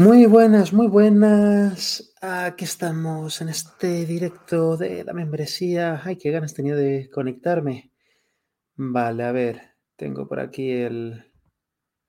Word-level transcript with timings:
Muy 0.00 0.24
buenas, 0.24 0.72
muy 0.72 0.86
buenas. 0.86 2.14
Aquí 2.22 2.64
estamos 2.64 3.42
en 3.42 3.50
este 3.50 4.06
directo 4.06 4.78
de 4.78 5.04
la 5.04 5.12
membresía. 5.12 6.00
Ay, 6.02 6.16
qué 6.16 6.30
ganas 6.30 6.54
tenido 6.54 6.78
de 6.78 7.10
conectarme. 7.10 7.92
Vale, 8.76 9.24
a 9.24 9.32
ver, 9.32 9.60
tengo 9.96 10.26
por 10.26 10.40
aquí 10.40 10.70
el 10.70 11.30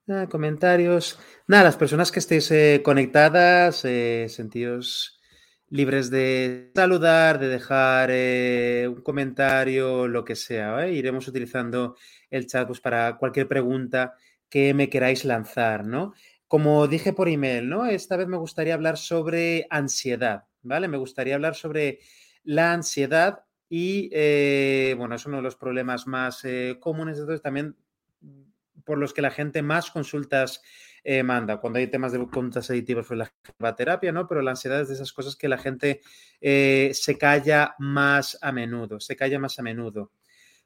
ah, 0.08 0.26
comentarios. 0.32 1.20
Nada, 1.48 1.66
las 1.66 1.76
personas 1.76 2.14
que 2.14 2.20
estéis 2.20 2.50
eh, 2.52 2.82
conectadas, 2.82 3.84
eh, 3.84 4.28
sentidos 4.30 5.20
libres 5.68 6.10
de 6.10 6.72
saludar, 6.74 7.40
de 7.40 7.50
dejar 7.50 8.10
eh, 8.14 8.88
un 8.88 9.02
comentario, 9.02 10.08
lo 10.08 10.24
que 10.24 10.38
sea. 10.38 10.88
Iremos 10.88 11.28
utilizando 11.28 11.98
el 12.30 12.48
chat 12.48 12.68
pues, 12.68 12.80
para 12.80 13.18
cualquier 13.18 13.50
pregunta 13.50 14.14
que 14.50 14.74
me 14.74 14.90
queráis 14.90 15.26
lanzar, 15.26 15.86
¿no? 15.86 16.14
Como 16.52 16.86
dije 16.90 17.14
por 17.14 17.30
email, 17.30 17.70
¿no? 17.70 17.86
Esta 17.86 18.18
vez 18.18 18.28
me 18.28 18.36
gustaría 18.36 18.74
hablar 18.74 18.98
sobre 18.98 19.68
ansiedad, 19.70 20.44
¿vale? 20.64 20.90
Me 20.90 20.98
gustaría 20.98 21.36
hablar 21.36 21.56
sobre 21.56 22.00
la 22.44 22.74
ansiedad 22.74 23.46
y, 23.70 24.10
eh, 24.12 24.94
bueno, 24.98 25.16
es 25.16 25.26
uno 25.26 25.38
de 25.38 25.44
los 25.44 25.56
problemas 25.56 26.08
más 26.08 26.44
eh, 26.44 26.76
comunes, 26.82 27.20
entonces 27.20 27.42
también 27.42 27.78
por 28.84 28.98
los 28.98 29.14
que 29.14 29.22
la 29.22 29.32
gente 29.32 29.62
más 29.62 29.92
consultas 29.92 30.62
eh, 31.06 31.24
manda. 31.24 31.62
Cuando 31.62 31.80
hay 31.80 31.88
temas 31.88 32.12
de 32.12 32.20
conductas 32.28 32.70
adictivas, 32.70 33.06
pues 33.08 33.32
la 33.58 33.76
terapia, 33.78 34.12
¿no? 34.12 34.28
Pero 34.28 34.42
la 34.42 34.52
ansiedad 34.52 34.82
es 34.82 34.90
de 34.90 34.96
esas 34.96 35.14
cosas 35.14 35.38
que 35.38 35.48
la 35.48 35.58
gente 35.58 36.02
se 36.42 37.18
calla 37.18 37.76
más 37.80 38.38
a 38.42 38.52
menudo, 38.52 39.00
se 39.00 39.16
calla 39.16 39.40
más 39.40 39.58
a 39.58 39.64
menudo. 39.64 40.12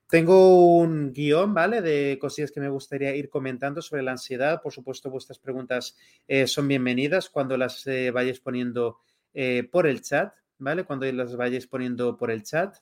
Tengo 0.08 0.78
un 0.78 1.14
guion, 1.14 1.54
¿vale? 1.56 1.82
De 1.82 2.20
cosillas 2.22 2.52
que 2.52 2.60
me 2.60 2.70
gustaría 2.70 3.16
ir 3.16 3.30
comentando 3.30 3.82
sobre 3.82 4.04
la 4.04 4.12
ansiedad. 4.12 4.62
Por 4.62 4.72
supuesto, 4.72 5.10
vuestras 5.10 5.40
preguntas 5.40 5.98
eh, 6.28 6.46
son 6.46 6.68
bienvenidas 6.68 7.30
cuando 7.30 7.58
las 7.58 7.86
eh, 7.88 8.12
vayáis 8.12 8.40
poniendo 8.40 9.00
eh, 9.34 9.68
por 9.72 9.88
el 9.88 10.02
chat, 10.02 10.32
¿vale? 10.60 10.84
Cuando 10.84 11.12
las 11.12 11.36
vayáis 11.36 11.66
poniendo 11.66 12.18
por 12.18 12.30
el 12.30 12.44
chat. 12.44 12.76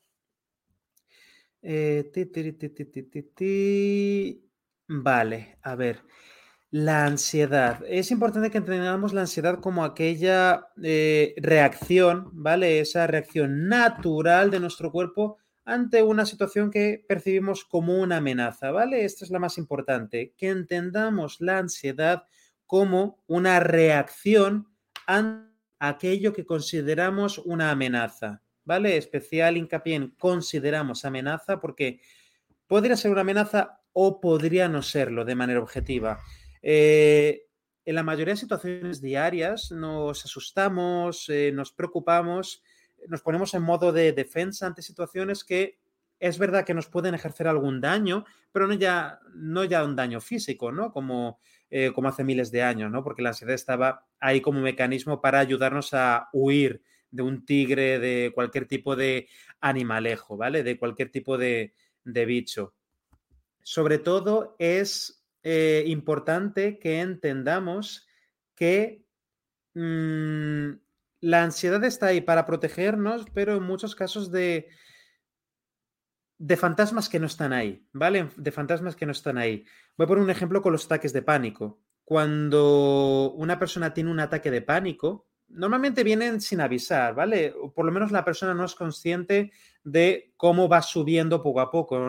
vale, 4.87 5.57
a 5.61 5.75
ver. 5.75 6.01
La 6.71 7.05
ansiedad. 7.05 7.83
Es 7.87 8.11
importante 8.11 8.49
que 8.49 8.57
entendamos 8.57 9.13
la 9.13 9.21
ansiedad 9.21 9.61
como 9.61 9.85
aquella 9.85 10.67
reacción, 10.75 12.31
¿vale? 12.33 12.79
Esa 12.79 13.07
reacción 13.07 13.67
natural 13.69 14.51
de 14.51 14.59
nuestro 14.59 14.91
cuerpo 14.91 15.37
ante 15.65 16.03
una 16.03 16.25
situación 16.25 16.71
que 16.71 17.03
percibimos 17.07 17.63
como 17.63 17.97
una 17.97 18.17
amenaza, 18.17 18.71
¿vale? 18.71 19.05
Esta 19.05 19.23
es 19.23 19.31
la 19.31 19.39
más 19.39 19.57
importante, 19.57 20.33
que 20.37 20.49
entendamos 20.49 21.39
la 21.39 21.57
ansiedad 21.57 22.23
como 22.65 23.23
una 23.27 23.59
reacción 23.59 24.67
a 25.07 25.45
aquello 25.79 26.33
que 26.33 26.45
consideramos 26.45 27.37
una 27.39 27.71
amenaza, 27.71 28.41
¿vale? 28.65 28.97
Especial 28.97 29.57
hincapié 29.57 29.95
en 29.95 30.09
consideramos 30.11 31.05
amenaza 31.05 31.59
porque 31.59 32.01
podría 32.67 32.97
ser 32.97 33.11
una 33.11 33.21
amenaza 33.21 33.81
o 33.93 34.19
podría 34.19 34.67
no 34.67 34.81
serlo 34.81 35.23
de 35.23 35.35
manera 35.35 35.59
objetiva. 35.59 36.19
Eh, 36.61 37.47
en 37.85 37.95
la 37.95 38.03
mayoría 38.03 38.33
de 38.33 38.39
situaciones 38.39 39.01
diarias 39.01 39.71
nos 39.71 40.25
asustamos, 40.25 41.29
eh, 41.29 41.51
nos 41.53 41.71
preocupamos 41.73 42.63
nos 43.07 43.21
ponemos 43.21 43.53
en 43.53 43.63
modo 43.63 43.91
de 43.91 44.13
defensa 44.13 44.67
ante 44.67 44.81
situaciones 44.81 45.43
que 45.43 45.77
es 46.19 46.37
verdad 46.37 46.65
que 46.65 46.73
nos 46.73 46.87
pueden 46.87 47.15
ejercer 47.15 47.47
algún 47.47 47.81
daño, 47.81 48.25
pero 48.51 48.65
no 48.67 48.75
ya, 48.75 49.19
no 49.33 49.65
ya 49.65 49.83
un 49.83 49.95
daño 49.95 50.21
físico, 50.21 50.71
¿no? 50.71 50.91
Como, 50.93 51.39
eh, 51.69 51.91
como 51.93 52.07
hace 52.07 52.23
miles 52.23 52.49
de 52.49 52.63
años, 52.63 52.89
¿no? 52.89 53.03
Porque 53.03 53.21
la 53.21 53.29
ansiedad 53.29 53.55
estaba 53.55 54.05
ahí 54.19 54.39
como 54.39 54.61
mecanismo 54.61 55.19
para 55.19 55.39
ayudarnos 55.39 55.93
a 55.93 56.29
huir 56.31 56.81
de 57.11 57.23
un 57.23 57.45
tigre, 57.45 57.99
de 57.99 58.31
cualquier 58.33 58.67
tipo 58.67 58.95
de 58.95 59.27
animalejo, 59.59 60.37
¿vale? 60.37 60.63
De 60.63 60.77
cualquier 60.77 61.11
tipo 61.11 61.37
de, 61.37 61.73
bicho. 62.05 62.73
Sobre 63.61 63.97
todo 63.97 64.55
es 64.59 65.25
eh, 65.43 65.83
importante 65.87 66.79
que 66.79 67.01
entendamos 67.01 68.07
que 68.55 69.03
mm, 69.73 70.71
la 71.23 71.41
ansiedad 71.41 71.81
está 71.85 72.07
ahí 72.07 72.19
para 72.19 72.45
protegernos, 72.45 73.25
pero 73.33 73.55
en 73.55 73.63
muchos 73.63 73.95
casos 73.95 74.29
de, 74.29 74.67
de 76.37 76.57
fantasmas 76.57 77.07
que 77.07 77.17
no 77.17 77.27
están 77.27 77.53
ahí, 77.53 77.87
¿vale? 77.93 78.29
De 78.35 78.51
fantasmas 78.51 78.97
que 78.97 79.05
no 79.05 79.13
están 79.13 79.37
ahí. 79.37 79.63
Voy 79.95 80.03
a 80.03 80.07
poner 80.09 80.21
un 80.21 80.29
ejemplo 80.29 80.61
con 80.61 80.73
los 80.73 80.85
ataques 80.85 81.13
de 81.13 81.21
pánico. 81.21 81.79
Cuando 82.03 83.31
una 83.37 83.57
persona 83.57 83.93
tiene 83.93 84.11
un 84.11 84.19
ataque 84.19 84.51
de 84.51 84.63
pánico, 84.63 85.29
normalmente 85.47 86.03
vienen 86.03 86.41
sin 86.41 86.59
avisar, 86.59 87.15
¿vale? 87.15 87.53
O 87.57 87.73
por 87.73 87.85
lo 87.85 87.93
menos 87.93 88.11
la 88.11 88.25
persona 88.25 88.53
no 88.53 88.65
es 88.65 88.75
consciente 88.75 89.53
de 89.81 90.33
cómo 90.35 90.67
va 90.67 90.81
subiendo 90.81 91.41
poco 91.41 91.61
a 91.61 91.71
poco. 91.71 92.01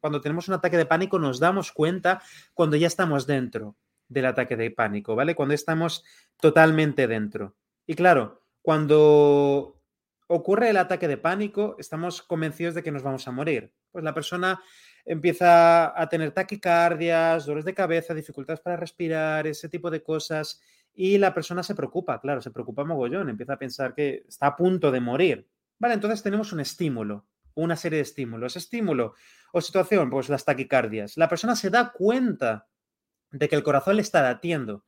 Cuando 0.00 0.20
tenemos 0.22 0.48
un 0.48 0.54
ataque 0.54 0.78
de 0.78 0.86
pánico 0.86 1.18
nos 1.18 1.38
damos 1.38 1.72
cuenta 1.72 2.22
cuando 2.54 2.76
ya 2.76 2.86
estamos 2.86 3.26
dentro 3.26 3.76
del 4.08 4.24
ataque 4.24 4.56
de 4.56 4.70
pánico, 4.70 5.14
¿vale? 5.14 5.34
Cuando 5.34 5.52
estamos 5.52 6.04
totalmente 6.40 7.06
dentro. 7.06 7.54
Y 7.86 7.94
claro, 7.94 8.45
cuando 8.66 9.80
ocurre 10.26 10.70
el 10.70 10.76
ataque 10.76 11.06
de 11.06 11.18
pánico, 11.18 11.76
estamos 11.78 12.20
convencidos 12.20 12.74
de 12.74 12.82
que 12.82 12.90
nos 12.90 13.04
vamos 13.04 13.28
a 13.28 13.30
morir. 13.30 13.72
Pues 13.92 14.02
la 14.02 14.12
persona 14.12 14.60
empieza 15.04 15.96
a 15.96 16.08
tener 16.08 16.32
taquicardias, 16.32 17.46
dolores 17.46 17.64
de 17.64 17.74
cabeza, 17.74 18.12
dificultades 18.12 18.58
para 18.58 18.76
respirar, 18.76 19.46
ese 19.46 19.68
tipo 19.68 19.88
de 19.88 20.02
cosas. 20.02 20.60
Y 20.92 21.16
la 21.16 21.32
persona 21.32 21.62
se 21.62 21.76
preocupa, 21.76 22.20
claro, 22.20 22.42
se 22.42 22.50
preocupa 22.50 22.82
mogollón, 22.82 23.28
empieza 23.28 23.52
a 23.52 23.58
pensar 23.60 23.94
que 23.94 24.24
está 24.26 24.48
a 24.48 24.56
punto 24.56 24.90
de 24.90 24.98
morir. 24.98 25.48
Vale, 25.78 25.94
entonces 25.94 26.24
tenemos 26.24 26.52
un 26.52 26.58
estímulo, 26.58 27.24
una 27.54 27.76
serie 27.76 27.98
de 27.98 28.02
estímulos. 28.02 28.56
Estímulo 28.56 29.14
o 29.52 29.60
situación, 29.60 30.10
pues 30.10 30.28
las 30.28 30.44
taquicardias. 30.44 31.16
La 31.16 31.28
persona 31.28 31.54
se 31.54 31.70
da 31.70 31.92
cuenta 31.92 32.66
de 33.30 33.48
que 33.48 33.54
el 33.54 33.62
corazón 33.62 33.94
le 33.94 34.02
está 34.02 34.22
latiendo 34.22 34.82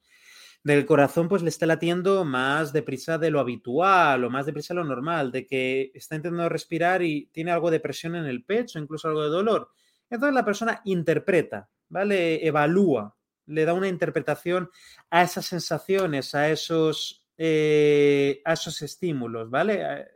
del 0.68 0.86
corazón 0.86 1.28
pues 1.28 1.42
le 1.42 1.48
está 1.48 1.66
latiendo 1.66 2.24
más 2.24 2.72
deprisa 2.72 3.16
de 3.16 3.30
lo 3.30 3.40
habitual 3.40 4.22
o 4.22 4.30
más 4.30 4.46
deprisa 4.46 4.74
de 4.74 4.80
lo 4.80 4.86
normal, 4.86 5.32
de 5.32 5.46
que 5.46 5.90
está 5.94 6.14
intentando 6.14 6.48
respirar 6.48 7.02
y 7.02 7.26
tiene 7.32 7.50
algo 7.50 7.70
de 7.70 7.80
presión 7.80 8.14
en 8.14 8.26
el 8.26 8.44
pecho, 8.44 8.78
incluso 8.78 9.08
algo 9.08 9.22
de 9.22 9.30
dolor. 9.30 9.70
Entonces 10.10 10.34
la 10.34 10.44
persona 10.44 10.82
interpreta, 10.84 11.68
¿vale? 11.88 12.46
Evalúa, 12.46 13.16
le 13.46 13.64
da 13.64 13.72
una 13.72 13.88
interpretación 13.88 14.70
a 15.10 15.22
esas 15.22 15.46
sensaciones, 15.46 16.34
a 16.34 16.50
esos, 16.50 17.26
eh, 17.38 18.42
a 18.44 18.52
esos 18.52 18.82
estímulos, 18.82 19.50
¿vale? 19.50 19.80
Eh, 19.82 20.06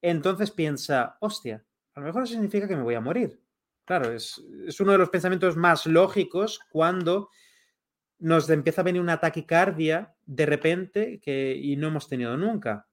entonces 0.00 0.50
piensa, 0.50 1.18
hostia, 1.20 1.64
a 1.94 2.00
lo 2.00 2.06
mejor 2.06 2.22
eso 2.22 2.32
significa 2.32 2.66
que 2.66 2.76
me 2.76 2.82
voy 2.82 2.94
a 2.94 3.00
morir. 3.00 3.40
Claro, 3.84 4.10
es 4.12 4.40
uno 4.80 4.92
de 4.92 4.98
los 4.98 5.10
pensamientos 5.10 5.56
más 5.56 5.86
lógicos 5.86 6.60
cuando 6.70 7.28
nos 8.22 8.48
empieza 8.50 8.82
a 8.82 8.84
venir 8.84 9.02
una 9.02 9.18
taquicardia 9.18 10.14
de 10.24 10.46
repente 10.46 11.20
que, 11.20 11.58
y 11.60 11.74
no 11.76 11.88
hemos 11.88 12.08
tenido 12.08 12.36
nunca. 12.36 12.86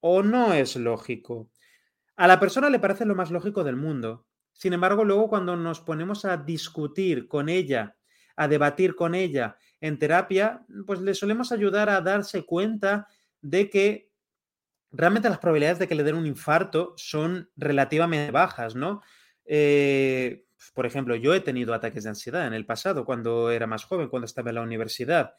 ¿O 0.00 0.22
no 0.22 0.54
es 0.54 0.76
lógico? 0.76 1.50
A 2.16 2.26
la 2.26 2.40
persona 2.40 2.70
le 2.70 2.78
parece 2.78 3.04
lo 3.04 3.14
más 3.14 3.30
lógico 3.30 3.64
del 3.64 3.76
mundo. 3.76 4.26
Sin 4.54 4.72
embargo, 4.72 5.04
luego 5.04 5.28
cuando 5.28 5.56
nos 5.56 5.80
ponemos 5.80 6.24
a 6.24 6.38
discutir 6.38 7.28
con 7.28 7.50
ella, 7.50 7.96
a 8.34 8.48
debatir 8.48 8.94
con 8.94 9.14
ella 9.14 9.58
en 9.78 9.98
terapia, 9.98 10.64
pues 10.86 11.02
le 11.02 11.14
solemos 11.14 11.52
ayudar 11.52 11.90
a 11.90 12.00
darse 12.00 12.46
cuenta 12.46 13.08
de 13.42 13.68
que 13.68 14.10
realmente 14.90 15.28
las 15.28 15.38
probabilidades 15.38 15.80
de 15.80 15.88
que 15.88 15.94
le 15.94 16.02
den 16.02 16.16
un 16.16 16.26
infarto 16.26 16.94
son 16.96 17.50
relativamente 17.56 18.30
bajas, 18.30 18.74
¿no? 18.74 19.02
Eh, 19.44 20.46
por 20.74 20.86
ejemplo, 20.86 21.16
yo 21.16 21.34
he 21.34 21.40
tenido 21.40 21.74
ataques 21.74 22.04
de 22.04 22.10
ansiedad 22.10 22.46
en 22.46 22.54
el 22.54 22.66
pasado, 22.66 23.04
cuando 23.04 23.50
era 23.50 23.66
más 23.66 23.84
joven, 23.84 24.08
cuando 24.08 24.26
estaba 24.26 24.50
en 24.50 24.56
la 24.56 24.62
universidad. 24.62 25.34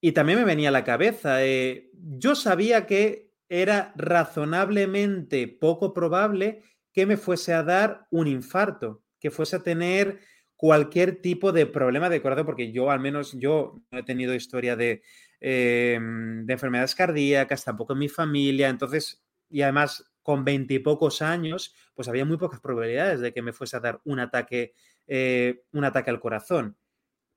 Y 0.00 0.12
también 0.12 0.38
me 0.38 0.44
venía 0.44 0.70
a 0.70 0.72
la 0.72 0.84
cabeza, 0.84 1.44
eh, 1.44 1.90
yo 1.92 2.34
sabía 2.34 2.86
que 2.86 3.30
era 3.48 3.92
razonablemente 3.96 5.48
poco 5.48 5.92
probable 5.92 6.62
que 6.92 7.04
me 7.04 7.16
fuese 7.16 7.52
a 7.52 7.62
dar 7.62 8.06
un 8.10 8.26
infarto, 8.26 9.02
que 9.18 9.30
fuese 9.30 9.56
a 9.56 9.62
tener 9.62 10.20
cualquier 10.56 11.20
tipo 11.20 11.52
de 11.52 11.66
problema 11.66 12.08
de 12.08 12.22
corazón, 12.22 12.46
porque 12.46 12.72
yo 12.72 12.90
al 12.90 13.00
menos 13.00 13.32
yo 13.38 13.82
no 13.90 13.98
he 13.98 14.02
tenido 14.02 14.34
historia 14.34 14.76
de, 14.76 15.02
em, 15.40 16.46
de 16.46 16.52
enfermedades 16.52 16.94
cardíacas, 16.94 17.64
tampoco 17.64 17.92
en 17.94 17.98
mi 18.00 18.08
familia, 18.08 18.68
entonces, 18.68 19.22
y 19.48 19.62
además 19.62 20.09
con 20.22 20.44
veintipocos 20.44 21.22
años, 21.22 21.74
pues 21.94 22.08
había 22.08 22.24
muy 22.24 22.36
pocas 22.36 22.60
probabilidades 22.60 23.20
de 23.20 23.32
que 23.32 23.42
me 23.42 23.52
fuese 23.52 23.76
a 23.76 23.80
dar 23.80 24.00
un 24.04 24.20
ataque, 24.20 24.74
eh, 25.06 25.64
un 25.72 25.84
ataque 25.84 26.10
al 26.10 26.20
corazón. 26.20 26.76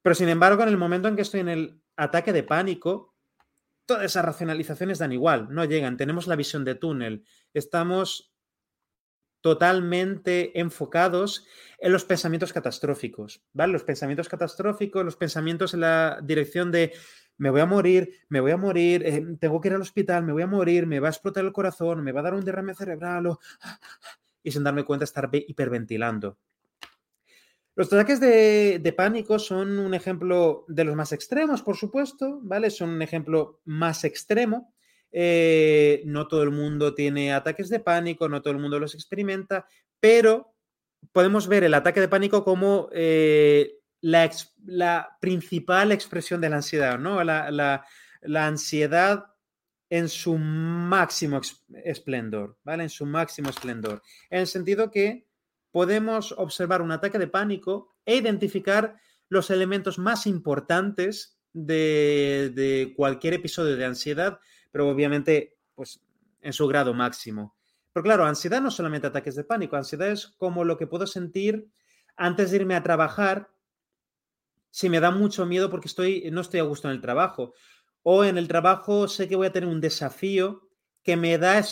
Pero 0.02 0.16
sin 0.16 0.30
embargo, 0.30 0.64
en 0.64 0.70
el 0.70 0.78
momento 0.78 1.08
en 1.08 1.16
que 1.16 1.22
estoy 1.22 1.40
en 1.40 1.50
el 1.50 1.82
ataque 1.96 2.34
de 2.34 2.44
pánico, 2.44 3.16
todas 3.86 4.04
esas 4.04 4.26
racionalizaciones 4.26 5.00
dan 5.00 5.12
igual, 5.12 5.48
no 5.50 5.66
llegan. 5.66 5.98
Tenemos 5.98 6.28
la 6.28 6.36
visión 6.36 6.66
de 6.66 6.76
túnel. 6.76 7.26
Estamos 7.54 8.33
totalmente 9.44 10.58
enfocados 10.58 11.46
en 11.80 11.92
los 11.92 12.06
pensamientos 12.06 12.54
catastróficos, 12.54 13.44
¿vale? 13.52 13.74
Los 13.74 13.84
pensamientos 13.84 14.30
catastróficos, 14.30 15.04
los 15.04 15.18
pensamientos 15.18 15.74
en 15.74 15.82
la 15.82 16.22
dirección 16.24 16.72
de 16.72 16.94
me 17.38 17.50
voy 17.50 17.60
a 17.60 17.66
morir, 17.66 18.22
me 18.30 18.40
voy 18.40 18.52
a 18.52 18.58
morir, 18.58 19.04
eh, 19.06 19.22
tengo 19.42 19.60
que 19.60 19.68
ir 19.68 19.74
al 19.74 19.82
hospital, 19.82 20.24
me 20.24 20.32
voy 20.32 20.44
a 20.44 20.48
morir, 20.48 20.88
me 20.88 21.02
va 21.02 21.10
a 21.10 21.12
explotar 21.12 21.44
el 21.44 21.52
corazón, 21.52 22.02
me 22.02 22.14
va 22.14 22.22
a 22.22 22.24
dar 22.24 22.36
un 22.36 22.46
derrame 22.46 22.74
cerebral 22.74 23.28
o... 23.28 23.40
y 24.44 24.50
sin 24.50 24.64
darme 24.64 24.86
cuenta 24.86 25.04
estar 25.04 25.30
hiperventilando. 25.34 26.38
Los 27.76 27.92
ataques 27.92 28.22
de, 28.22 28.94
pánico 28.96 29.40
son 29.40 29.78
un 29.78 29.94
ejemplo 29.94 30.64
de 30.70 30.86
los 30.86 30.96
más 30.96 31.12
extremos, 31.12 31.62
por 31.64 31.76
supuesto, 31.76 32.40
¿vale? 32.44 32.70
Son 32.70 32.92
un 32.92 33.02
ejemplo 33.02 33.60
más 33.66 34.06
extremo. 34.06 34.74
Eh, 35.16 36.02
no 36.06 36.28
todo 36.28 36.42
el 36.42 36.50
mundo 36.50 36.96
tiene 36.96 37.34
ataques 37.34 37.70
de 37.70 37.80
pánico, 37.80 38.28
no 38.28 38.42
todo 38.42 38.54
el 38.54 38.60
mundo 38.60 38.80
los 38.80 38.96
experimenta, 38.96 39.68
pero 40.00 40.56
podemos 41.12 41.48
ver 41.48 41.64
el 41.64 41.76
ataque 41.76 42.02
de 42.02 42.08
pánico 42.08 42.44
como 42.44 42.90
eh, 42.92 43.78
la, 44.02 45.18
principal 45.22 45.92
expresión 45.92 46.42
de 46.42 46.50
la 46.50 46.58
ansiedad, 46.58 46.98
¿no? 46.98 47.24
La, 47.24 47.86
ansiedad 48.36 49.28
en 49.90 50.10
su 50.10 50.38
máximo 50.38 51.40
esplendor, 51.84 52.58
¿vale? 52.64 52.84
En 52.84 52.90
su 52.90 53.06
máximo 53.06 53.50
esplendor. 53.50 54.02
En 54.32 54.40
el 54.40 54.48
sentido 54.48 54.90
que 54.90 55.28
podemos 55.72 56.34
observar 56.34 56.82
un 56.82 56.92
ataque 56.92 57.20
de 57.20 57.28
pánico 57.28 57.94
e 58.06 58.16
identificar 58.16 58.96
los 59.30 59.52
elementos 59.52 60.00
más 60.00 60.26
importantes 60.26 61.40
de, 61.54 62.94
cualquier 62.96 63.36
episodio 63.36 63.78
de 63.78 63.86
ansiedad, 63.86 64.40
pero 64.74 64.90
obviamente, 64.90 65.56
pues, 65.76 66.02
en 66.42 66.52
su 66.52 66.68
grado 66.68 66.96
máximo. 66.96 67.56
Pero 67.94 68.04
claro, 68.04 68.26
ansiedad 68.26 68.60
no 68.60 68.72
solamente 68.72 69.06
ataques 69.06 69.36
de 69.36 69.44
pánico, 69.44 69.76
ansiedad 69.76 70.10
es 70.10 70.28
como 70.40 70.64
lo 70.64 70.78
que 70.78 70.88
puedo 70.88 71.06
sentir 71.06 71.70
antes 72.18 72.50
de 72.50 72.58
irme 72.58 72.76
a 72.76 72.82
trabajar 72.82 73.52
si 74.72 74.90
me 74.90 75.00
da 75.00 75.12
mucho 75.12 75.46
miedo 75.46 75.70
porque 75.70 75.88
estoy, 75.88 76.28
no 76.32 76.42
estoy 76.42 76.60
a 76.60 76.64
gusto 76.64 76.90
en 76.90 76.96
el 76.96 77.02
trabajo. 77.02 77.54
O 78.02 78.24
en 78.24 78.40
el 78.40 78.48
trabajo 78.48 79.08
sé 79.08 79.28
que 79.28 79.36
voy 79.36 79.46
a 79.46 79.52
tener 79.54 79.70
un 79.70 79.80
desafío 79.80 80.68
que 81.04 81.16
me 81.18 81.38
da, 81.38 81.64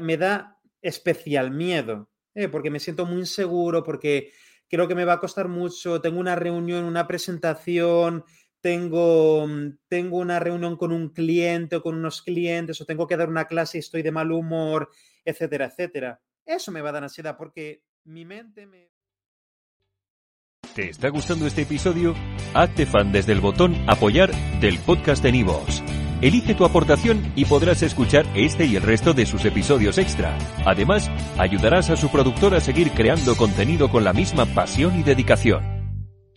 me 0.00 0.16
da 0.16 0.58
especial 0.80 1.50
miedo, 1.50 2.08
¿eh? 2.34 2.48
porque 2.48 2.70
me 2.70 2.80
siento 2.80 3.04
muy 3.04 3.18
inseguro, 3.18 3.84
porque 3.84 4.32
creo 4.66 4.88
que 4.88 4.94
me 4.94 5.04
va 5.04 5.14
a 5.14 5.20
costar 5.20 5.48
mucho, 5.48 6.00
tengo 6.00 6.18
una 6.18 6.36
reunión, 6.36 6.84
una 6.84 7.06
presentación, 7.06 8.24
tengo, 8.60 9.46
tengo 9.88 10.18
una 10.18 10.38
reunión 10.38 10.76
con 10.76 10.92
un 10.92 11.08
cliente 11.10 11.76
o 11.76 11.82
con 11.82 11.96
unos 11.96 12.22
clientes, 12.22 12.80
o 12.80 12.84
tengo 12.84 13.06
que 13.06 13.16
dar 13.16 13.28
una 13.28 13.46
clase 13.46 13.78
y 13.78 13.80
estoy 13.80 14.02
de 14.02 14.12
mal 14.12 14.32
humor, 14.32 14.90
etcétera, 15.24 15.66
etcétera. 15.66 16.20
Eso 16.44 16.72
me 16.72 16.80
va 16.80 16.90
a 16.90 16.92
dar 16.92 17.02
ansiedad 17.02 17.36
porque 17.36 17.82
mi 18.04 18.24
mente 18.24 18.66
me... 18.66 18.90
¿Te 20.74 20.90
está 20.90 21.08
gustando 21.08 21.46
este 21.46 21.62
episodio? 21.62 22.14
Hazte 22.54 22.86
fan 22.86 23.12
desde 23.12 23.32
el 23.32 23.40
botón 23.40 23.74
Apoyar 23.88 24.30
del 24.60 24.78
podcast 24.78 25.22
de 25.22 25.32
Nivos. 25.32 25.82
Elige 26.20 26.54
tu 26.54 26.64
aportación 26.64 27.32
y 27.34 27.46
podrás 27.46 27.82
escuchar 27.82 28.26
este 28.34 28.66
y 28.66 28.76
el 28.76 28.82
resto 28.82 29.14
de 29.14 29.26
sus 29.26 29.44
episodios 29.46 29.96
extra. 29.98 30.36
Además, 30.66 31.10
ayudarás 31.38 31.88
a 31.90 31.96
su 31.96 32.10
productor 32.10 32.54
a 32.54 32.60
seguir 32.60 32.90
creando 32.92 33.36
contenido 33.36 33.90
con 33.90 34.04
la 34.04 34.12
misma 34.12 34.44
pasión 34.46 34.98
y 35.00 35.02
dedicación. 35.02 35.79